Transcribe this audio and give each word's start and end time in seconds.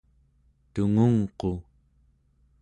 tungungqu 0.73 1.51